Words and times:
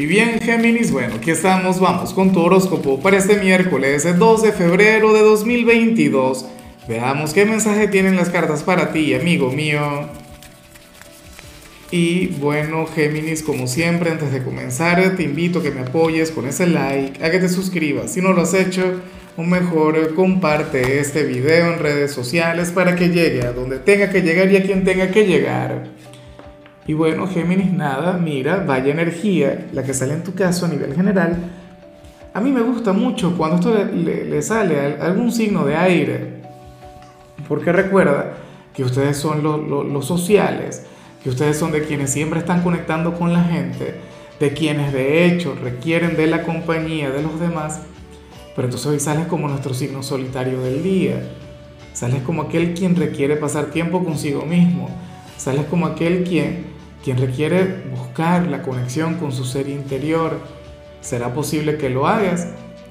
Y 0.00 0.06
bien, 0.06 0.40
Géminis, 0.40 0.92
bueno, 0.92 1.16
aquí 1.16 1.30
estamos, 1.30 1.78
vamos 1.78 2.14
con 2.14 2.32
tu 2.32 2.40
horóscopo 2.40 3.00
para 3.00 3.18
este 3.18 3.36
miércoles 3.36 4.08
2 4.18 4.42
de 4.42 4.52
febrero 4.52 5.12
de 5.12 5.20
2022. 5.20 6.46
Veamos 6.88 7.34
qué 7.34 7.44
mensaje 7.44 7.86
tienen 7.86 8.16
las 8.16 8.30
cartas 8.30 8.62
para 8.62 8.94
ti, 8.94 9.12
amigo 9.12 9.50
mío. 9.50 10.08
Y 11.90 12.28
bueno, 12.28 12.86
Géminis, 12.86 13.42
como 13.42 13.66
siempre, 13.66 14.10
antes 14.10 14.32
de 14.32 14.42
comenzar, 14.42 15.16
te 15.18 15.22
invito 15.22 15.58
a 15.58 15.62
que 15.62 15.70
me 15.70 15.82
apoyes 15.82 16.30
con 16.30 16.46
ese 16.46 16.66
like, 16.66 17.22
a 17.22 17.30
que 17.30 17.38
te 17.38 17.50
suscribas. 17.50 18.10
Si 18.10 18.22
no 18.22 18.32
lo 18.32 18.40
has 18.40 18.54
hecho, 18.54 19.02
o 19.36 19.42
mejor, 19.42 20.14
comparte 20.14 20.98
este 20.98 21.24
video 21.24 21.74
en 21.74 21.78
redes 21.78 22.10
sociales 22.10 22.70
para 22.70 22.96
que 22.96 23.10
llegue 23.10 23.42
a 23.42 23.52
donde 23.52 23.78
tenga 23.78 24.08
que 24.08 24.22
llegar 24.22 24.50
y 24.50 24.56
a 24.56 24.62
quien 24.62 24.82
tenga 24.82 25.10
que 25.10 25.26
llegar. 25.26 25.90
Y 26.86 26.94
bueno, 26.94 27.26
Géminis, 27.28 27.72
nada, 27.72 28.14
mira, 28.14 28.64
vaya 28.66 28.92
energía, 28.92 29.68
la 29.72 29.82
que 29.82 29.94
sale 29.94 30.14
en 30.14 30.24
tu 30.24 30.34
caso 30.34 30.66
a 30.66 30.68
nivel 30.68 30.94
general. 30.94 31.36
A 32.32 32.40
mí 32.40 32.52
me 32.52 32.62
gusta 32.62 32.92
mucho 32.92 33.36
cuando 33.36 33.56
esto 33.56 33.74
le, 33.92 34.42
sale 34.42 34.96
a 35.00 35.06
algún 35.06 35.32
signo 35.32 35.64
de 35.64 35.76
aire, 35.76 36.40
porque 37.48 37.72
recuerda 37.72 38.34
que 38.72 38.84
ustedes 38.84 39.16
son 39.16 39.42
los 39.42 40.06
sociales, 40.06 40.86
que 41.22 41.28
ustedes 41.28 41.58
son 41.58 41.72
de 41.72 41.82
quienes 41.82 42.12
siempre 42.12 42.38
están 42.38 42.62
conectando 42.62 43.14
con 43.14 43.32
la 43.32 43.44
gente, 43.44 43.96
de 44.38 44.52
quienes 44.52 44.92
de 44.92 45.26
hecho 45.26 45.54
requieren 45.60 46.16
de 46.16 46.28
la 46.28 46.44
compañía 46.44 47.10
de 47.10 47.22
los 47.22 47.38
demás, 47.40 47.82
pero 48.54 48.68
entonces 48.68 48.86
hoy 48.86 49.00
sales 49.00 49.26
como 49.26 49.48
nuestro 49.48 49.74
signo 49.74 50.02
solitario 50.02 50.60
del 50.62 50.82
día, 50.82 51.20
sales 51.92 52.22
como 52.22 52.42
aquel 52.42 52.74
quien 52.74 52.96
requiere 52.96 53.36
pasar 53.36 53.66
tiempo 53.66 54.04
consigo 54.04 54.46
mismo, 54.46 54.88
sales 55.36 55.66
como 55.66 55.86
aquel 55.86 56.24
quien 56.24 56.69
quien 57.04 57.18
requiere 57.18 57.82
buscar 57.90 58.46
la 58.46 58.62
conexión 58.62 59.14
con 59.14 59.32
su 59.32 59.44
ser 59.44 59.68
interior, 59.68 60.38
será 61.00 61.32
posible 61.32 61.76
que 61.76 61.88
lo 61.88 62.06
hagas, 62.06 62.48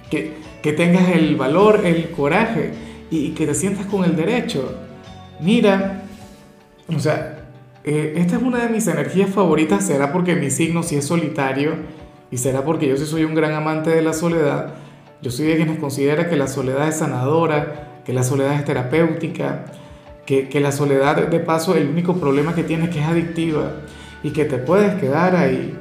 que, 0.09 0.33
que 0.61 0.73
tengas 0.73 1.09
el 1.09 1.35
valor, 1.35 1.85
el 1.85 2.09
coraje 2.11 2.71
y, 3.11 3.31
que 3.31 3.45
te 3.45 3.53
sientas 3.53 3.85
con 3.85 4.03
el 4.03 4.15
derecho. 4.15 4.73
Mira, 5.39 6.03
o 6.93 6.99
sea, 6.99 7.45
eh, 7.83 8.13
esta 8.17 8.37
es 8.37 8.41
una 8.41 8.59
de 8.59 8.69
mis 8.69 8.87
energías 8.87 9.29
favoritas, 9.29 9.85
será 9.85 10.11
porque 10.11 10.35
mi 10.35 10.49
signo 10.49 10.81
sí 10.83 10.95
es 10.95 11.05
solitario 11.05 11.75
y 12.31 12.37
será 12.37 12.63
porque 12.63 12.87
yo 12.87 12.97
sí 12.97 13.05
soy 13.05 13.23
un 13.23 13.35
gran 13.35 13.53
amante 13.53 13.91
de 13.91 14.01
la 14.01 14.13
soledad. 14.13 14.73
Yo 15.21 15.31
soy 15.31 15.47
de 15.47 15.57
quienes 15.57 15.79
considera 15.79 16.29
que 16.29 16.35
la 16.35 16.47
soledad 16.47 16.87
es 16.87 16.97
sanadora, 16.97 18.01
que 18.05 18.13
la 18.13 18.23
soledad 18.23 18.55
es 18.55 18.65
terapéutica, 18.65 19.65
que, 20.25 20.49
que 20.49 20.59
la 20.59 20.71
soledad 20.71 21.27
de 21.27 21.39
paso 21.39 21.75
el 21.75 21.89
único 21.89 22.15
problema 22.15 22.55
que 22.55 22.63
tiene 22.63 22.85
es 22.85 22.89
que 22.89 22.99
es 22.99 23.05
adictiva 23.05 23.73
y 24.23 24.31
que 24.31 24.45
te 24.45 24.57
puedes 24.57 24.99
quedar 24.99 25.35
ahí. 25.35 25.77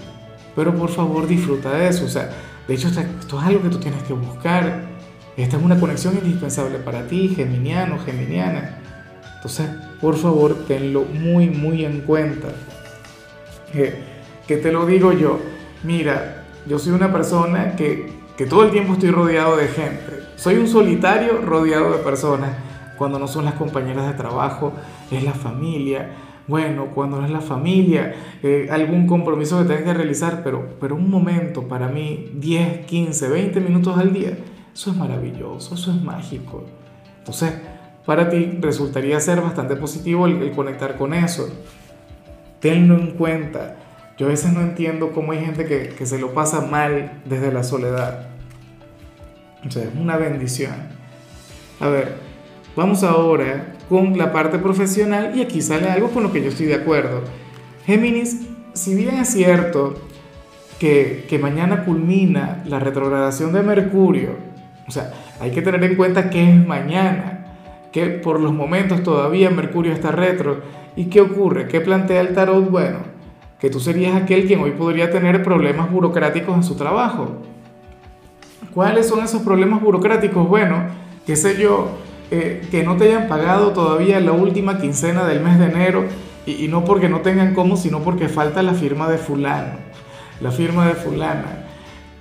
Pero 0.55 0.75
por 0.75 0.91
favor 0.91 1.27
disfruta 1.27 1.71
de 1.71 1.89
eso. 1.89 2.05
O 2.05 2.09
sea, 2.09 2.31
de 2.67 2.75
hecho 2.75 2.89
esto, 2.89 3.39
es 3.41 3.47
algo 3.47 3.63
que 3.63 3.69
tú 3.69 3.79
tienes 3.79 4.03
que 4.03 4.13
buscar. 4.13 4.89
Esta 5.37 5.57
es 5.57 5.63
una 5.63 5.79
conexión 5.79 6.17
indispensable 6.17 6.79
para 6.79 7.07
ti, 7.07 7.29
geminiano, 7.29 7.99
geminiana. 7.99 8.79
Entonces, 9.37 9.69
por 10.01 10.17
favor, 10.17 10.67
tenlo 10.67 11.05
muy, 11.05 11.49
muy 11.49 11.85
en 11.85 12.01
cuenta. 12.01 12.49
Que, 13.73 14.03
que 14.47 14.57
te 14.57 14.73
lo 14.73 14.85
digo 14.87 15.13
yo. 15.13 15.39
Mira, 15.85 16.45
yo 16.67 16.79
soy 16.79 16.93
una 16.93 17.13
persona 17.13 17.77
que, 17.77 18.13
que 18.37 18.47
todo 18.47 18.65
el 18.65 18.71
tiempo 18.71 18.95
estoy 18.95 19.11
rodeado 19.11 19.57
de 19.57 19.69
gente. 19.69 20.25
Soy 20.37 20.57
un 20.57 20.67
solitario 20.67 21.41
rodeado 21.43 21.93
de 21.93 21.99
personas. 21.99 22.51
Cuando 22.97 23.19
no 23.21 23.29
son 23.29 23.45
las 23.45 23.55
compañeras 23.55 24.09
de 24.09 24.15
trabajo, 24.15 24.73
es 25.11 25.23
la 25.23 25.33
familia, 25.33 26.11
bueno, 26.49 26.87
cuando 26.95 27.21
no 27.21 27.27
es 27.27 27.31
la 27.31 27.43
familia, 27.43 28.15
eh, 28.43 28.69
algún 28.71 29.07
compromiso 29.07 29.59
que 29.59 29.65
tengas 29.65 29.85
que 29.85 29.95
realizar, 29.95 30.43
pero, 30.43 30.77
pero 30.81 30.97
un 30.97 31.11
momento 31.11 31.69
para 31.69 31.89
mí, 31.89 32.31
10, 32.35 32.87
15, 32.87 33.29
20 33.29 33.61
minutos 33.61 33.99
al 33.99 34.15
día, 34.15 34.39
eso 34.73 34.91
es 34.91 34.97
maravilloso, 34.97 35.75
eso 35.75 35.91
es 35.91 36.03
mágico. 36.03 36.65
Entonces, 37.19 37.53
para 38.07 38.31
ti 38.31 38.59
resultaría 38.63 39.21
ser 39.21 39.43
bastante 39.43 39.77
positivo 39.77 40.27
el, 40.27 40.51
conectar 40.53 40.97
con 40.97 41.13
eso. 41.13 41.51
Tenlo 42.61 42.97
en 42.97 43.11
cuenta. 43.11 43.77
Yo 44.17 44.27
a 44.27 44.31
veces 44.31 44.53
no 44.55 44.63
entiendo 44.63 45.13
cómo 45.13 45.33
hay 45.33 45.45
gente 45.45 45.67
que, 45.67 45.91
que 45.91 46.07
se 46.07 46.19
lo 46.19 46.33
pasa 46.33 46.63
mal 46.63 47.21
desde 47.27 47.53
la 47.53 47.63
soledad. 47.63 48.29
O 49.67 49.71
sea, 49.71 49.85
es 49.85 49.91
una 49.95 50.17
bendición. 50.17 50.73
A 51.79 51.89
ver, 51.89 52.28
vamos 52.79 53.03
ahora 53.03 53.75
con 53.89 54.17
la 54.17 54.33
parte 54.33 54.57
profesional 54.57 55.33
y 55.35 55.43
aquí 55.43 55.61
sale 55.61 55.91
algo 55.91 56.11
con 56.11 56.23
lo 56.23 56.31
que 56.31 56.41
yo 56.41 56.49
estoy 56.49 56.67
de 56.67 56.77
acuerdo. 56.77 57.23
Géminis, 57.85 58.47
si 58.73 58.95
bien 58.95 59.17
es 59.17 59.31
cierto 59.31 59.95
que, 60.79 61.27
que 61.29 61.41
mañana 61.41 61.85
culmina 61.85 62.63
la 62.67 62.79
retrogradación 62.79 63.53
de 63.53 63.65
Mercurio, 63.65 64.37
o 64.87 64.93
sea, 64.93 65.13
hay 65.41 65.51
que 65.51 65.61
tener 65.61 65.83
en 65.83 65.97
cuenta 65.97 66.31
que 66.31 66.51
es 66.51 66.67
mañana, 66.69 67.47
que 67.91 68.07
por 68.07 68.39
los 68.39 68.53
momentos 68.53 69.03
todavía 69.03 69.51
Mercurio 69.51 69.93
está 69.93 70.13
retro. 70.13 70.61
¿Y 70.95 71.07
qué 71.07 71.21
ocurre? 71.21 71.67
¿Qué 71.67 71.81
plantea 71.81 72.21
el 72.21 72.33
tarot? 72.33 72.71
Bueno, 72.71 72.99
que 73.59 73.71
tú 73.71 73.81
serías 73.81 74.15
aquel 74.15 74.47
quien 74.47 74.61
hoy 74.61 74.71
podría 74.71 75.11
tener 75.11 75.43
problemas 75.43 75.91
burocráticos 75.91 76.55
en 76.55 76.63
su 76.63 76.77
trabajo. 76.77 77.39
¿Cuáles 78.73 79.09
son 79.09 79.25
esos 79.25 79.43
problemas 79.43 79.83
burocráticos? 79.83 80.47
Bueno, 80.47 80.85
qué 81.27 81.35
sé 81.35 81.61
yo, 81.61 81.99
eh, 82.31 82.67
que 82.71 82.83
no 82.83 82.97
te 82.97 83.05
hayan 83.05 83.29
pagado 83.29 83.71
todavía 83.73 84.21
la 84.21 84.33
última 84.33 84.79
quincena 84.79 85.25
del 85.25 85.41
mes 85.41 85.59
de 85.59 85.65
enero 85.67 86.05
y, 86.45 86.69
no 86.69 86.85
porque 86.85 87.09
no 87.09 87.21
tengan 87.21 87.55
cómo, 87.55 87.77
sino 87.77 88.01
porque 88.01 88.29
falta 88.29 88.63
la 88.63 88.75
firma 88.75 89.09
de 89.09 89.19
fulano, 89.19 89.75
la 90.41 90.51
firma 90.51 90.87
de 90.87 90.95
fulana, 90.95 91.67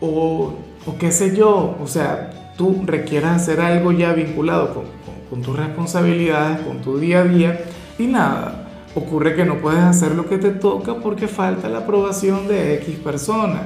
o, 0.01 0.53
o 0.85 0.97
qué 0.97 1.12
sé 1.12 1.35
yo, 1.35 1.78
o 1.81 1.88
sea, 1.88 2.53
tú 2.57 2.84
requieras 2.85 3.41
hacer 3.41 3.62
algo 3.62 3.91
ya 3.91 4.13
vinculado 4.13 4.73
con, 4.73 4.84
con, 5.29 5.41
tus 5.41 5.56
responsabilidades, 5.56 6.59
con 6.62 6.81
tu 6.81 6.97
día 6.97 7.22
a 7.22 7.23
día, 7.23 7.62
y 7.97 8.07
nada, 8.07 8.67
ocurre 8.96 9.35
que 9.35 9.46
no 9.46 9.59
puedes 9.59 9.84
hacer 9.84 10.13
lo 10.13 10.28
que 10.28 10.38
te 10.38 10.51
toca 10.51 10.96
porque 10.96 11.28
falta 11.28 11.69
la 11.69 11.79
aprobación 11.79 12.47
de 12.47 12.75
X 12.75 12.97
persona. 12.97 13.62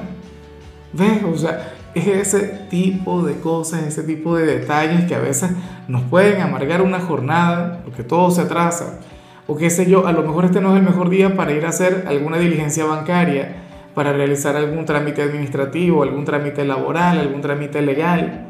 ¿Ves? 0.92 1.22
O 1.24 1.36
sea, 1.36 1.72
es 1.94 2.06
ese 2.06 2.40
tipo 2.70 3.22
de 3.22 3.34
cosas, 3.40 3.82
ese 3.82 4.02
tipo 4.02 4.36
de 4.36 4.46
detalles 4.46 5.04
que 5.04 5.14
a 5.14 5.20
veces 5.20 5.50
nos 5.88 6.02
pueden 6.02 6.40
amargar 6.40 6.82
una 6.82 7.00
jornada 7.00 7.80
porque 7.84 8.02
todo 8.02 8.30
se 8.30 8.42
atrasa. 8.42 9.00
O 9.46 9.56
qué 9.56 9.70
sé 9.70 9.90
yo, 9.90 10.06
a 10.06 10.12
lo 10.12 10.22
mejor 10.22 10.44
este 10.44 10.60
no 10.60 10.72
es 10.72 10.80
el 10.80 10.86
mejor 10.86 11.10
día 11.10 11.36
para 11.36 11.52
ir 11.52 11.66
a 11.66 11.70
hacer 11.70 12.04
alguna 12.06 12.38
diligencia 12.38 12.84
bancaria, 12.84 13.56
para 13.94 14.12
realizar 14.12 14.56
algún 14.56 14.86
trámite 14.86 15.22
administrativo, 15.22 16.02
algún 16.02 16.24
trámite 16.24 16.64
laboral, 16.64 17.18
algún 17.18 17.40
trámite 17.40 17.82
legal. 17.82 18.46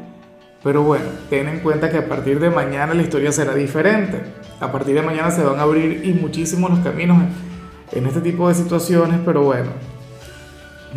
Pero 0.63 0.83
bueno, 0.83 1.05
ten 1.29 1.49
en 1.49 1.59
cuenta 1.59 1.89
que 1.89 1.97
a 1.97 2.07
partir 2.07 2.39
de 2.39 2.49
mañana 2.49 2.93
la 2.93 3.01
historia 3.01 3.33
será 3.33 3.53
diferente. 3.53 4.21
A 4.61 4.71
partir 4.71 4.95
de 4.95 5.01
mañana 5.01 5.29
se 5.29 5.43
van 5.43 5.59
a 5.59 5.63
abrir 5.63 6.05
y 6.05 6.13
muchísimos 6.13 6.69
los 6.69 6.79
caminos 6.79 7.17
en 7.91 8.05
este 8.05 8.21
tipo 8.21 8.47
de 8.47 8.55
situaciones, 8.55 9.19
pero 9.25 9.43
bueno, 9.43 9.71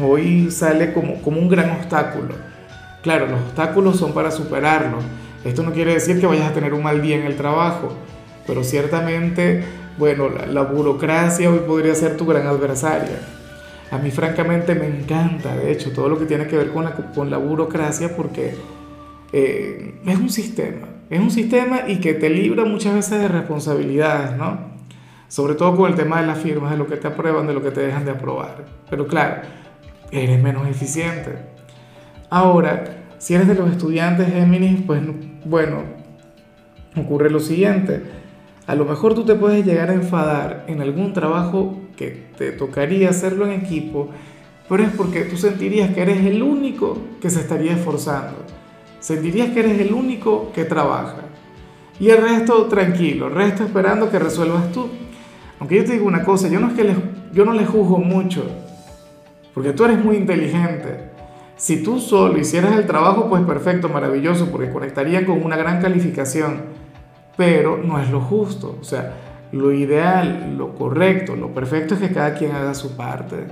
hoy 0.01 0.51
sale 0.51 0.93
como, 0.93 1.21
como 1.23 1.41
un 1.41 1.49
gran 1.49 1.71
obstáculo. 1.71 2.35
Claro, 3.03 3.27
los 3.27 3.41
obstáculos 3.41 3.99
son 3.99 4.13
para 4.13 4.31
superarlos. 4.31 5.05
Esto 5.45 5.63
no 5.63 5.73
quiere 5.73 5.95
decir 5.95 6.21
que 6.21 6.27
vayas 6.27 6.51
a 6.51 6.55
tener 6.55 6.75
un 6.75 6.83
mal 6.83 7.01
día 7.01 7.17
en 7.17 7.25
el 7.25 7.37
trabajo, 7.37 7.93
pero 8.47 8.65
ciertamente, 8.65 9.63
bueno, 9.97 10.29
la, 10.29 10.63
burocracia 10.63 11.49
hoy 11.51 11.61
podría 11.61 11.95
ser 11.95 12.17
tu 12.17 12.27
gran 12.27 12.49
adversaria. 12.49 13.21
A 13.93 13.99
mí 13.99 14.11
francamente 14.11 14.75
me 14.75 14.89
encanta, 14.89 15.57
de 15.57 15.71
hecho, 15.71 15.93
todo 15.93 16.09
lo 16.09 16.19
que 16.19 16.25
tiene 16.25 16.49
que 16.49 16.57
ver 16.57 16.73
con 16.73 16.85
la, 16.85 16.95
con 16.95 17.31
la 17.31 17.37
burocracia 17.37 18.17
porque 18.17 18.57
eh, 19.33 20.01
es 20.05 20.19
un 20.19 20.29
sistema, 20.29 20.89
es 21.09 21.21
un 21.21 21.31
sistema 21.31 21.83
y 21.87 22.01
que 22.01 22.15
te 22.15 22.29
libra 22.29 22.65
muchas 22.65 22.95
veces 22.95 23.21
de 23.21 23.29
responsabilidades, 23.29 24.37
¿no? 24.37 24.75
Sobre 25.29 25.55
todo 25.55 25.77
con 25.77 25.91
el 25.91 25.97
tema 25.97 26.21
de 26.21 26.27
las 26.27 26.39
firmas, 26.39 26.73
de 26.73 26.77
lo 26.77 26.89
que 26.89 26.97
te 26.97 27.07
aprueban, 27.07 27.47
de 27.47 27.55
lo 27.55 27.63
que 27.63 27.71
te 27.71 27.83
dejan 27.83 28.05
de 28.05 28.13
aprobar. 28.13 28.65
Pero 28.91 29.07
claro, 29.07 29.43
eres 30.11 30.43
menos 30.43 30.69
eficiente. 30.69 31.37
Ahora, 32.31 32.85
si 33.19 33.35
eres 33.35 33.49
de 33.49 33.55
los 33.55 33.71
estudiantes 33.71 34.33
Géminis, 34.33 34.83
pues 34.87 35.03
bueno, 35.45 35.83
ocurre 36.97 37.31
lo 37.31 37.41
siguiente. 37.41 38.03
A 38.67 38.75
lo 38.75 38.85
mejor 38.85 39.15
tú 39.15 39.25
te 39.25 39.35
puedes 39.35 39.65
llegar 39.65 39.91
a 39.91 39.95
enfadar 39.95 40.65
en 40.67 40.81
algún 40.81 41.13
trabajo 41.13 41.81
que 41.97 42.27
te 42.37 42.53
tocaría 42.53 43.11
hacerlo 43.11 43.47
en 43.47 43.53
equipo, 43.53 44.11
pero 44.69 44.83
es 44.83 44.91
porque 44.91 45.23
tú 45.23 45.37
sentirías 45.37 45.95
que 45.95 46.03
eres 46.03 46.25
el 46.27 46.43
único 46.43 46.99
que 47.21 47.31
se 47.31 47.41
estaría 47.41 47.73
esforzando. 47.73 48.45
Sentirías 48.99 49.51
que 49.51 49.61
eres 49.61 49.81
el 49.81 49.95
único 49.95 50.51
que 50.53 50.65
trabaja. 50.65 51.23
Y 52.01 52.11
el 52.11 52.21
resto 52.21 52.67
tranquilo, 52.67 53.29
el 53.29 53.35
resto 53.35 53.65
esperando 53.65 54.11
que 54.11 54.19
resuelvas 54.19 54.73
tú. 54.73 54.89
Aunque 55.61 55.77
yo 55.77 55.85
te 55.85 55.93
digo 55.93 56.07
una 56.07 56.25
cosa, 56.25 56.49
yo 56.49 56.59
no 56.59 56.69
es 56.69 56.75
que 56.75 56.93
yo 57.33 57.45
no 57.45 57.53
le 57.53 57.65
juzgo 57.65 57.99
mucho 57.99 58.66
porque 59.57 59.73
tú 59.73 59.87
eres 59.87 60.05
muy 60.05 60.17
inteligente. 60.17 61.13
Si 61.57 61.83
tú 61.83 61.99
solo 61.99 62.37
hicieras 62.39 62.77
el 62.77 62.87
trabajo, 62.87 63.31
pues 63.31 63.43
perfecto, 63.45 63.89
maravilloso, 63.89 64.51
porque 64.51 64.69
conectaría 64.69 65.25
con 65.25 65.43
una 65.43 65.57
gran 65.57 65.81
calificación, 65.81 66.61
pero 67.39 67.79
no 67.79 67.99
es 67.99 68.11
lo 68.11 68.21
justo. 68.21 68.77
O 68.79 68.85
sea, 68.85 69.15
lo 69.53 69.73
ideal, 69.73 70.59
lo 70.59 70.75
correcto, 70.75 71.37
lo 71.37 71.55
perfecto 71.55 71.95
es 71.95 72.01
que 72.01 72.11
cada 72.11 72.35
quien 72.35 72.53
haga 72.53 72.75
su 72.75 72.97
parte. 72.97 73.47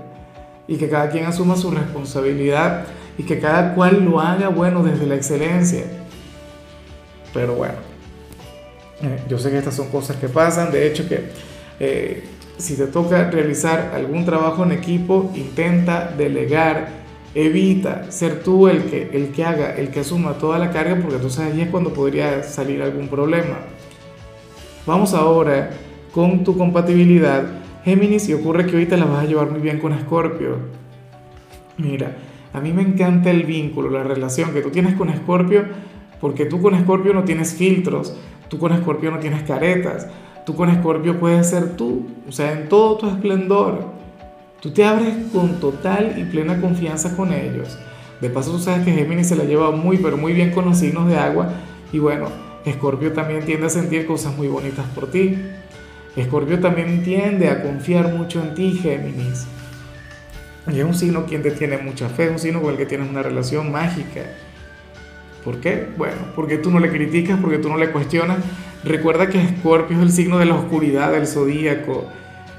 y 0.68 0.76
que 0.76 0.90
cada 0.90 1.08
quien 1.08 1.24
asuma 1.24 1.56
su 1.56 1.70
responsabilidad 1.70 2.84
y 3.16 3.22
que 3.22 3.38
cada 3.38 3.74
cual 3.74 4.04
lo 4.04 4.20
haga, 4.20 4.48
bueno, 4.48 4.82
desde 4.82 5.06
la 5.06 5.14
excelencia. 5.14 5.84
Pero 7.32 7.54
bueno, 7.54 7.76
eh, 9.02 9.22
yo 9.26 9.38
sé 9.38 9.50
que 9.50 9.56
estas 9.56 9.74
son 9.74 9.88
cosas 9.88 10.16
que 10.16 10.28
pasan, 10.28 10.70
de 10.70 10.86
hecho 10.86 11.08
que 11.08 11.30
eh, 11.80 12.24
si 12.58 12.76
te 12.76 12.86
toca 12.86 13.30
realizar 13.30 13.92
algún 13.94 14.24
trabajo 14.24 14.64
en 14.64 14.72
equipo, 14.72 15.32
intenta 15.34 16.12
delegar, 16.16 16.88
evita 17.34 18.10
ser 18.10 18.42
tú 18.42 18.68
el 18.68 18.84
que, 18.84 19.10
el 19.12 19.32
que 19.32 19.44
haga, 19.44 19.74
el 19.74 19.88
que 19.88 20.00
asuma 20.00 20.34
toda 20.34 20.58
la 20.58 20.70
carga, 20.70 20.96
porque 21.02 21.18
sabes, 21.30 21.54
ahí 21.54 21.62
es 21.62 21.68
cuando 21.68 21.92
podría 21.92 22.42
salir 22.42 22.82
algún 22.82 23.08
problema. 23.08 23.58
Vamos 24.86 25.14
ahora 25.14 25.70
con 26.12 26.44
tu 26.44 26.56
compatibilidad, 26.56 27.44
Géminis, 27.84 28.28
y 28.28 28.34
ocurre 28.34 28.66
que 28.66 28.72
ahorita 28.72 28.96
la 28.96 29.06
vas 29.06 29.24
a 29.24 29.26
llevar 29.26 29.50
muy 29.50 29.60
bien 29.60 29.78
con 29.78 29.92
Escorpio. 29.92 30.58
Mira, 31.76 32.16
a 32.52 32.60
mí 32.60 32.72
me 32.72 32.82
encanta 32.82 33.30
el 33.30 33.42
vínculo, 33.42 33.90
la 33.90 34.04
relación 34.04 34.52
que 34.52 34.60
tú 34.60 34.70
tienes 34.70 34.94
con 34.94 35.08
Escorpio, 35.08 35.64
porque 36.20 36.46
tú 36.46 36.62
con 36.62 36.74
Escorpio 36.74 37.12
no 37.12 37.24
tienes 37.24 37.54
filtros, 37.54 38.16
tú 38.48 38.58
con 38.58 38.72
Escorpio 38.72 39.10
no 39.10 39.18
tienes 39.18 39.42
caretas, 39.42 40.06
tú 40.44 40.54
con 40.54 40.70
Escorpio 40.70 41.18
puedes 41.18 41.50
ser 41.50 41.76
tú, 41.76 42.06
o 42.28 42.32
sea, 42.32 42.52
en 42.52 42.68
todo 42.68 42.96
tu 42.98 43.08
esplendor. 43.08 43.92
Tú 44.60 44.70
te 44.72 44.84
abres 44.84 45.14
con 45.32 45.60
total 45.60 46.14
y 46.16 46.24
plena 46.24 46.60
confianza 46.60 47.16
con 47.16 47.32
ellos. 47.32 47.78
De 48.20 48.30
paso, 48.30 48.52
tú 48.52 48.58
sabes 48.58 48.84
que 48.84 48.92
Géminis 48.92 49.28
se 49.28 49.36
la 49.36 49.44
lleva 49.44 49.70
muy, 49.70 49.98
pero 49.98 50.16
muy 50.16 50.32
bien 50.32 50.52
con 50.52 50.64
los 50.64 50.78
signos 50.78 51.08
de 51.08 51.16
agua. 51.16 51.50
Y 51.92 51.98
bueno, 51.98 52.28
Escorpio 52.64 53.12
también 53.12 53.44
tiende 53.44 53.66
a 53.66 53.70
sentir 53.70 54.06
cosas 54.06 54.36
muy 54.36 54.48
bonitas 54.48 54.86
por 54.94 55.10
ti. 55.10 55.36
Escorpio 56.16 56.60
también 56.60 57.02
tiende 57.02 57.50
a 57.50 57.62
confiar 57.62 58.12
mucho 58.14 58.40
en 58.40 58.54
ti, 58.54 58.72
Géminis. 58.72 59.46
Y 60.72 60.78
es 60.78 60.84
un 60.84 60.94
signo 60.94 61.26
quien 61.26 61.42
te 61.42 61.50
tiene 61.50 61.76
mucha 61.76 62.08
fe, 62.08 62.26
es 62.26 62.30
un 62.30 62.38
signo 62.38 62.62
con 62.62 62.70
el 62.70 62.78
que 62.78 62.86
tienes 62.86 63.10
una 63.10 63.22
relación 63.22 63.70
mágica. 63.70 64.22
¿Por 65.44 65.60
qué? 65.60 65.88
Bueno, 65.98 66.16
porque 66.34 66.56
tú 66.56 66.70
no 66.70 66.78
le 66.78 66.90
criticas, 66.90 67.38
porque 67.38 67.58
tú 67.58 67.68
no 67.68 67.76
le 67.76 67.90
cuestionas. 67.90 68.38
Recuerda 68.84 69.30
que 69.30 69.40
Escorpio 69.40 69.96
es 69.96 70.02
el 70.02 70.12
signo 70.12 70.38
de 70.38 70.44
la 70.44 70.56
oscuridad 70.56 71.12
del 71.12 71.26
zodíaco. 71.26 72.04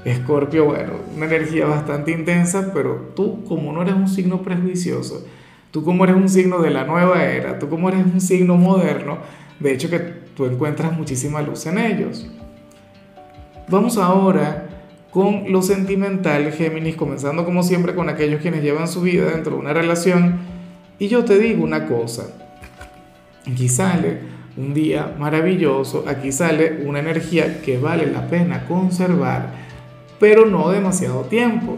Escorpio, 0.04 0.64
bueno, 0.64 0.94
una 1.14 1.26
energía 1.26 1.66
bastante 1.66 2.10
intensa, 2.10 2.72
pero 2.74 3.12
tú 3.14 3.44
como 3.44 3.72
no 3.72 3.82
eres 3.82 3.94
un 3.94 4.08
signo 4.08 4.42
prejuicioso, 4.42 5.24
tú 5.70 5.84
como 5.84 6.02
eres 6.04 6.16
un 6.16 6.28
signo 6.28 6.58
de 6.58 6.70
la 6.70 6.84
nueva 6.84 7.24
era, 7.24 7.58
tú 7.60 7.68
como 7.68 7.88
eres 7.88 8.04
un 8.04 8.20
signo 8.20 8.56
moderno, 8.56 9.18
de 9.60 9.72
hecho 9.72 9.88
que 9.88 9.98
tú 9.98 10.46
encuentras 10.46 10.92
muchísima 10.96 11.42
luz 11.42 11.66
en 11.66 11.78
ellos. 11.78 12.28
Vamos 13.68 13.96
ahora 13.96 14.68
con 15.12 15.52
lo 15.52 15.62
sentimental, 15.62 16.52
Géminis, 16.52 16.96
comenzando 16.96 17.44
como 17.44 17.62
siempre 17.62 17.94
con 17.94 18.08
aquellos 18.08 18.40
quienes 18.40 18.62
llevan 18.62 18.88
su 18.88 19.00
vida 19.00 19.30
dentro 19.30 19.54
de 19.54 19.60
una 19.60 19.72
relación. 19.72 20.40
Y 20.98 21.08
yo 21.08 21.24
te 21.24 21.38
digo 21.38 21.62
una 21.64 21.86
cosa, 21.86 22.26
un 24.56 24.72
día 24.72 25.14
maravilloso, 25.18 26.04
aquí 26.06 26.32
sale 26.32 26.82
una 26.84 27.00
energía 27.00 27.60
que 27.60 27.78
vale 27.78 28.06
la 28.06 28.26
pena 28.28 28.66
conservar, 28.66 29.50
pero 30.18 30.46
no 30.46 30.70
demasiado 30.70 31.22
tiempo. 31.22 31.76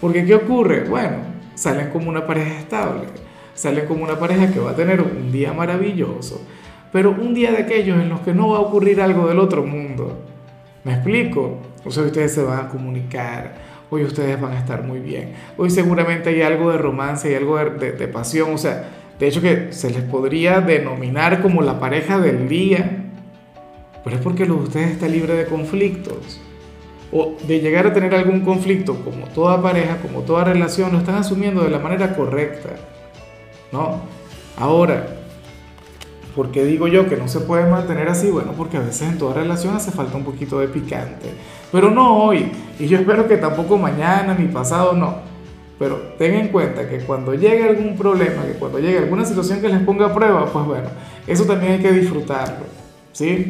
Porque 0.00 0.24
¿qué 0.24 0.34
ocurre? 0.34 0.84
Bueno, 0.88 1.18
salen 1.54 1.90
como 1.90 2.08
una 2.10 2.26
pareja 2.26 2.58
estable, 2.58 3.04
salen 3.54 3.86
como 3.86 4.04
una 4.04 4.18
pareja 4.18 4.52
que 4.52 4.60
va 4.60 4.72
a 4.72 4.76
tener 4.76 5.00
un 5.00 5.32
día 5.32 5.52
maravilloso, 5.52 6.42
pero 6.92 7.10
un 7.10 7.34
día 7.34 7.52
de 7.52 7.58
aquellos 7.58 8.00
en 8.00 8.08
los 8.08 8.20
que 8.20 8.34
no 8.34 8.48
va 8.48 8.58
a 8.58 8.60
ocurrir 8.60 9.00
algo 9.00 9.28
del 9.28 9.38
otro 9.38 9.64
mundo. 9.64 10.18
¿Me 10.84 10.92
explico? 10.94 11.58
O 11.84 11.90
sea, 11.90 12.04
ustedes 12.04 12.34
se 12.34 12.42
van 12.42 12.66
a 12.66 12.68
comunicar, 12.68 13.54
hoy 13.90 14.04
ustedes 14.04 14.40
van 14.40 14.52
a 14.52 14.58
estar 14.58 14.82
muy 14.82 15.00
bien. 15.00 15.32
Hoy 15.56 15.70
seguramente 15.70 16.30
hay 16.30 16.42
algo 16.42 16.70
de 16.70 16.78
romance, 16.78 17.28
hay 17.28 17.34
algo 17.34 17.56
de, 17.58 17.92
de, 17.92 18.08
pasión, 18.08 18.52
o 18.52 18.58
sea, 18.58 18.88
de 19.18 19.28
hecho 19.28 19.40
que 19.40 19.72
se 19.72 19.90
les 19.90 20.02
podría 20.02 20.60
denominar 20.60 21.42
como 21.42 21.62
la 21.62 21.80
pareja 21.80 22.18
del 22.18 22.48
día, 22.48 23.04
pero 24.04 24.16
es 24.16 24.22
porque 24.22 24.46
lo 24.46 24.56
de 24.56 24.62
ustedes 24.62 24.90
está 24.92 25.08
libre 25.08 25.34
de 25.34 25.46
conflictos. 25.46 26.40
O 27.12 27.34
de 27.46 27.60
llegar 27.60 27.86
a 27.86 27.92
tener 27.92 28.14
algún 28.14 28.40
conflicto, 28.40 28.96
como 29.04 29.26
toda 29.28 29.62
pareja, 29.62 29.98
como 29.98 30.20
toda 30.20 30.44
relación, 30.44 30.92
lo 30.92 30.98
están 30.98 31.14
asumiendo 31.14 31.62
de 31.62 31.70
la 31.70 31.78
manera 31.78 32.14
correcta. 32.14 32.70
¿No? 33.72 34.00
Ahora, 34.58 35.06
¿Por 36.36 36.50
qué 36.50 36.66
digo 36.66 36.86
yo 36.86 37.08
que 37.08 37.16
no 37.16 37.28
se 37.28 37.40
puede 37.40 37.64
mantener 37.64 38.10
así? 38.10 38.30
Bueno, 38.30 38.52
porque 38.54 38.76
a 38.76 38.80
veces 38.80 39.08
en 39.08 39.16
toda 39.16 39.32
relación 39.32 39.74
hace 39.74 39.90
falta 39.90 40.18
un 40.18 40.24
poquito 40.24 40.60
de 40.60 40.68
picante. 40.68 41.32
Pero 41.72 41.90
no 41.90 42.24
hoy. 42.24 42.52
Y 42.78 42.86
yo 42.88 42.98
espero 42.98 43.26
que 43.26 43.38
tampoco 43.38 43.78
mañana 43.78 44.36
ni 44.38 44.46
pasado, 44.46 44.92
no. 44.92 45.14
Pero 45.78 45.96
ten 46.18 46.34
en 46.34 46.48
cuenta 46.48 46.88
que 46.88 47.00
cuando 47.00 47.34
llegue 47.34 47.68
algún 47.68 47.96
problema, 47.96 48.44
que 48.46 48.52
cuando 48.52 48.78
llegue 48.78 48.98
alguna 48.98 49.24
situación 49.24 49.60
que 49.60 49.68
les 49.68 49.80
ponga 49.80 50.06
a 50.06 50.14
prueba, 50.14 50.46
pues 50.46 50.64
bueno, 50.64 50.88
eso 51.26 51.44
también 51.44 51.72
hay 51.72 51.78
que 51.80 51.92
disfrutarlo. 51.92 52.64
¿Sí? 53.12 53.48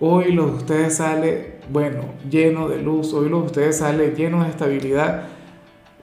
Hoy 0.00 0.32
lo 0.32 0.46
de 0.46 0.52
ustedes 0.56 0.96
sale, 0.96 1.60
bueno, 1.70 2.02
lleno 2.28 2.68
de 2.68 2.82
luz. 2.82 3.12
Hoy 3.12 3.28
lo 3.28 3.40
de 3.40 3.46
ustedes 3.46 3.78
sale 3.78 4.14
lleno 4.16 4.42
de 4.42 4.50
estabilidad. 4.50 5.28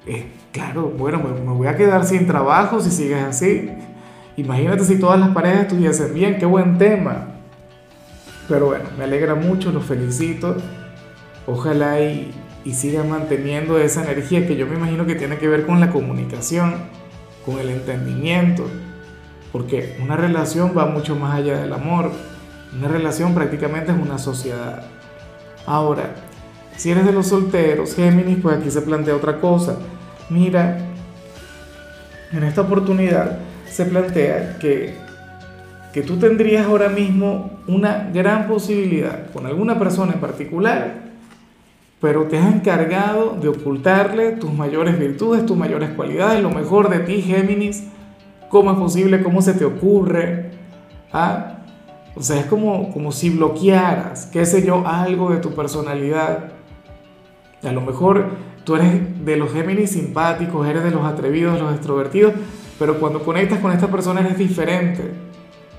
Eh, 0.05 0.27
claro, 0.51 0.93
bueno, 0.97 1.19
me, 1.19 1.39
me 1.39 1.53
voy 1.53 1.67
a 1.67 1.75
quedar 1.75 2.05
sin 2.05 2.25
trabajo 2.25 2.79
si 2.79 2.89
sigues 2.89 3.21
así. 3.21 3.69
Imagínate 4.37 4.85
si 4.85 4.97
todas 4.97 5.19
las 5.19 5.29
parejas 5.29 5.63
estuviesen 5.63 6.13
bien, 6.13 6.37
qué 6.37 6.45
buen 6.45 6.77
tema. 6.77 7.27
Pero 8.47 8.67
bueno, 8.67 8.85
me 8.97 9.03
alegra 9.03 9.35
mucho, 9.35 9.71
los 9.71 9.83
felicito. 9.85 10.55
Ojalá 11.45 11.99
y, 11.99 12.31
y 12.63 12.73
sigan 12.73 13.09
manteniendo 13.09 13.79
esa 13.79 14.03
energía 14.03 14.47
que 14.47 14.55
yo 14.55 14.67
me 14.67 14.75
imagino 14.75 15.05
que 15.05 15.15
tiene 15.15 15.37
que 15.37 15.47
ver 15.47 15.65
con 15.65 15.79
la 15.79 15.91
comunicación, 15.91 16.75
con 17.45 17.59
el 17.59 17.69
entendimiento. 17.69 18.65
Porque 19.51 19.97
una 20.01 20.15
relación 20.15 20.73
va 20.77 20.85
mucho 20.85 21.15
más 21.15 21.35
allá 21.35 21.59
del 21.59 21.73
amor. 21.73 22.11
Una 22.77 22.87
relación 22.87 23.33
prácticamente 23.33 23.91
es 23.91 23.97
una 23.97 24.17
sociedad. 24.17 24.83
Ahora, 25.65 26.15
si 26.77 26.91
eres 26.91 27.05
de 27.05 27.11
los 27.11 27.27
solteros, 27.27 27.95
Géminis, 27.95 28.39
pues 28.41 28.57
aquí 28.57 28.71
se 28.71 28.81
plantea 28.81 29.15
otra 29.15 29.39
cosa. 29.39 29.77
Mira, 30.29 30.77
en 32.31 32.43
esta 32.43 32.61
oportunidad 32.61 33.39
se 33.69 33.85
plantea 33.85 34.57
que, 34.59 34.95
que 35.91 36.01
tú 36.01 36.17
tendrías 36.17 36.65
ahora 36.65 36.89
mismo 36.89 37.59
una 37.67 38.09
gran 38.13 38.47
posibilidad 38.47 39.31
con 39.31 39.45
alguna 39.45 39.77
persona 39.77 40.13
en 40.13 40.19
particular, 40.19 41.10
pero 42.01 42.23
te 42.23 42.37
has 42.37 42.51
encargado 42.51 43.37
de 43.39 43.47
ocultarle 43.47 44.31
tus 44.31 44.51
mayores 44.51 44.97
virtudes, 44.99 45.45
tus 45.45 45.55
mayores 45.55 45.91
cualidades, 45.91 46.41
lo 46.41 46.49
mejor 46.49 46.89
de 46.89 46.99
ti, 46.99 47.21
Géminis. 47.21 47.87
¿Cómo 48.49 48.71
es 48.71 48.77
posible? 48.77 49.21
¿Cómo 49.21 49.41
se 49.43 49.53
te 49.53 49.63
ocurre? 49.65 50.49
¿Ah? 51.13 51.59
O 52.15 52.23
sea, 52.23 52.39
es 52.39 52.47
como, 52.47 52.91
como 52.91 53.11
si 53.11 53.29
bloquearas, 53.29 54.25
qué 54.25 54.45
sé 54.47 54.65
yo, 54.65 54.85
algo 54.85 55.29
de 55.29 55.37
tu 55.37 55.53
personalidad. 55.53 56.51
A 57.63 57.71
lo 57.71 57.81
mejor 57.81 58.31
tú 58.63 58.75
eres 58.75 59.23
de 59.23 59.37
los 59.37 59.53
Géminis 59.53 59.91
simpáticos, 59.91 60.67
eres 60.67 60.83
de 60.83 60.91
los 60.91 61.05
atrevidos, 61.05 61.59
los 61.59 61.71
extrovertidos, 61.71 62.33
pero 62.79 62.99
cuando 62.99 63.23
conectas 63.23 63.59
con 63.59 63.71
esta 63.71 63.87
persona 63.87 64.21
eres 64.21 64.39
diferente. 64.39 65.11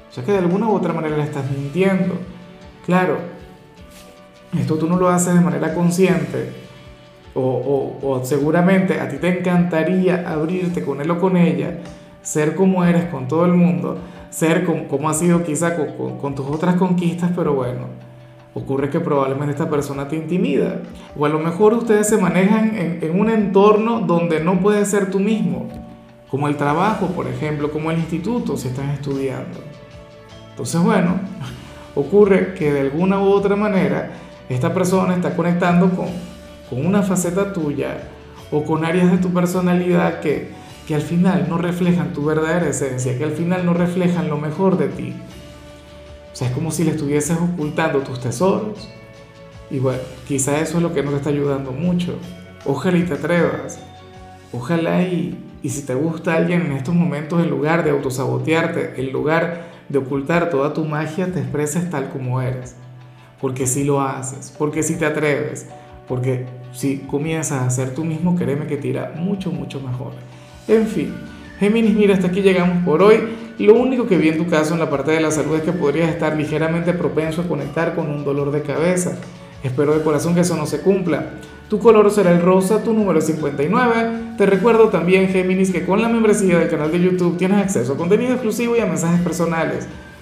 O 0.08 0.14
sea 0.14 0.24
que 0.24 0.30
de 0.30 0.38
alguna 0.38 0.68
u 0.68 0.76
otra 0.76 0.92
manera 0.92 1.16
le 1.16 1.24
estás 1.24 1.50
mintiendo. 1.50 2.14
Claro, 2.86 3.18
esto 4.58 4.76
tú 4.76 4.88
no 4.88 4.96
lo 4.96 5.08
haces 5.08 5.34
de 5.34 5.40
manera 5.40 5.74
consciente. 5.74 6.52
O, 7.34 8.20
seguramente 8.24 9.00
a 9.00 9.08
ti 9.08 9.16
te 9.16 9.38
encantaría 9.38 10.30
abrirte 10.30 10.84
con 10.84 11.00
él 11.00 11.10
o 11.10 11.18
con 11.18 11.36
ella, 11.38 11.78
ser 12.20 12.54
como 12.54 12.84
eres 12.84 13.06
con 13.06 13.26
todo 13.26 13.46
el 13.46 13.54
mundo, 13.54 13.98
ser 14.28 14.64
como, 14.64 14.86
como 14.86 15.08
has 15.08 15.18
sido 15.18 15.42
quizá 15.42 15.74
con, 15.74 16.18
con, 16.18 16.34
tus 16.34 16.46
otras 16.46 16.76
conquistas, 16.76 17.30
pero 17.34 17.54
bueno, 17.54 17.86
ocurre 18.52 18.90
que 18.90 19.00
probablemente 19.00 19.52
esta 19.52 19.70
persona 19.70 20.08
te 20.08 20.16
intimida. 20.16 20.82
O 21.18 21.24
a 21.24 21.30
lo 21.30 21.38
mejor 21.38 21.72
ustedes 21.72 22.06
se 22.06 22.18
manejan 22.18 22.76
en, 22.76 22.98
en 23.00 23.18
un 23.18 23.30
entorno 23.30 24.00
donde 24.00 24.44
no 24.44 24.60
puedes 24.60 24.88
ser 24.88 25.10
tú 25.10 25.18
mismo 25.18 25.68
como 26.32 26.48
el 26.48 26.56
trabajo, 26.56 27.08
por 27.08 27.28
ejemplo, 27.28 27.70
como 27.70 27.90
el 27.90 27.98
instituto 27.98 28.56
si 28.56 28.68
estás 28.68 28.88
estudiando. 28.94 29.60
Entonces, 30.48 30.82
bueno, 30.82 31.16
ocurre 31.94 32.54
que 32.54 32.72
de 32.72 32.80
alguna 32.80 33.20
u 33.20 33.24
otra 33.24 33.54
manera 33.54 34.12
esta 34.52 34.74
persona 34.74 35.14
está 35.14 35.36
conectando 35.36 35.90
con, 35.90 36.06
con 36.68 36.84
una 36.84 37.02
faceta 37.02 37.52
tuya 37.52 38.08
o 38.50 38.64
con 38.64 38.84
áreas 38.84 39.10
de 39.10 39.18
tu 39.18 39.32
personalidad 39.32 40.20
que, 40.20 40.50
que 40.86 40.94
al 40.94 41.02
final 41.02 41.46
no 41.48 41.58
reflejan 41.58 42.12
tu 42.12 42.24
verdadera 42.24 42.68
esencia, 42.68 43.16
que 43.16 43.24
al 43.24 43.32
final 43.32 43.64
no 43.64 43.74
reflejan 43.74 44.28
lo 44.28 44.36
mejor 44.36 44.76
de 44.78 44.88
ti. 44.88 45.14
O 46.32 46.36
sea, 46.36 46.48
es 46.48 46.54
como 46.54 46.70
si 46.70 46.84
le 46.84 46.92
estuvieses 46.92 47.36
ocultando 47.38 48.00
tus 48.00 48.20
tesoros. 48.20 48.88
Y 49.70 49.78
bueno, 49.78 50.00
quizá 50.26 50.60
eso 50.60 50.78
es 50.78 50.82
lo 50.82 50.92
que 50.92 51.02
no 51.02 51.10
te 51.10 51.16
está 51.16 51.30
ayudando 51.30 51.72
mucho. 51.72 52.18
Ojalá 52.64 52.98
y 52.98 53.04
te 53.04 53.14
atrevas. 53.14 53.78
Ojalá 54.52 55.02
y, 55.02 55.38
y 55.62 55.68
si 55.68 55.82
te 55.82 55.94
gusta 55.94 56.34
alguien 56.34 56.62
en 56.62 56.72
estos 56.72 56.94
momentos, 56.94 57.42
en 57.42 57.50
lugar 57.50 57.84
de 57.84 57.90
autosabotearte, 57.90 59.00
en 59.00 59.12
lugar 59.12 59.66
de 59.88 59.98
ocultar 59.98 60.50
toda 60.50 60.72
tu 60.72 60.84
magia, 60.84 61.32
te 61.32 61.40
expreses 61.40 61.88
tal 61.90 62.10
como 62.10 62.40
eres. 62.42 62.76
Porque 63.42 63.66
si 63.66 63.84
lo 63.84 64.00
haces, 64.00 64.54
porque 64.56 64.82
si 64.82 64.94
te 64.94 65.04
atreves, 65.04 65.66
porque 66.08 66.46
si 66.72 66.98
comienzas 66.98 67.62
a 67.62 67.68
ser 67.68 67.94
tú 67.94 68.04
mismo, 68.04 68.34
créeme 68.36 68.66
que 68.66 68.78
te 68.78 68.88
irá 68.88 69.12
mucho, 69.16 69.50
mucho 69.50 69.80
mejor. 69.80 70.12
En 70.68 70.86
fin, 70.86 71.12
Géminis, 71.58 71.94
mira, 71.94 72.14
hasta 72.14 72.28
aquí 72.28 72.40
llegamos 72.40 72.84
por 72.84 73.02
hoy. 73.02 73.20
Lo 73.58 73.74
único 73.74 74.06
que 74.06 74.16
vi 74.16 74.30
en 74.30 74.38
tu 74.38 74.46
caso 74.46 74.74
en 74.74 74.80
la 74.80 74.88
parte 74.88 75.10
de 75.10 75.20
la 75.20 75.30
salud 75.30 75.56
es 75.56 75.62
que 75.62 75.72
podrías 75.72 76.08
estar 76.08 76.36
ligeramente 76.36 76.92
propenso 76.92 77.42
a 77.42 77.48
conectar 77.48 77.94
con 77.94 78.08
un 78.08 78.24
dolor 78.24 78.52
de 78.52 78.62
cabeza. 78.62 79.18
Espero 79.62 79.94
de 79.94 80.02
corazón 80.02 80.34
que 80.34 80.40
eso 80.40 80.56
no 80.56 80.66
se 80.66 80.80
cumpla. 80.80 81.34
Tu 81.68 81.78
color 81.78 82.10
será 82.10 82.32
el 82.32 82.42
rosa, 82.42 82.82
tu 82.82 82.92
número 82.92 83.18
es 83.18 83.26
59. 83.26 84.36
Te 84.38 84.46
recuerdo 84.46 84.88
también, 84.88 85.28
Géminis, 85.28 85.70
que 85.70 85.84
con 85.84 86.00
la 86.00 86.08
membresía 86.08 86.58
del 86.58 86.68
canal 86.68 86.92
de 86.92 87.00
YouTube 87.00 87.38
tienes 87.38 87.58
acceso 87.58 87.94
a 87.94 87.96
contenido 87.96 88.32
exclusivo 88.32 88.76
y 88.76 88.80
a 88.80 88.86
mensajes 88.86 89.20
personales. 89.20 89.88